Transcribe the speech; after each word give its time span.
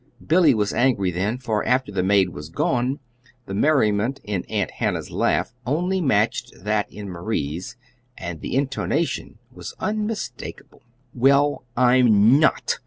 Billy 0.25 0.55
was 0.55 0.73
angry 0.73 1.11
then, 1.11 1.37
for 1.37 1.63
after 1.63 1.91
the 1.91 2.01
maid 2.01 2.29
was 2.29 2.49
gone, 2.49 2.97
the 3.45 3.53
merriment 3.53 4.19
in 4.23 4.43
Aunt 4.45 4.71
Hannah's 4.71 5.11
laugh 5.11 5.53
only 5.63 6.01
matched 6.01 6.51
that 6.63 6.91
in 6.91 7.07
Marie's 7.07 7.77
and 8.17 8.41
the 8.41 8.55
intonation 8.55 9.37
was 9.51 9.75
unmistakable. 9.79 10.81
"Well, 11.13 11.65
I'm 11.77 12.39
not!" 12.39 12.79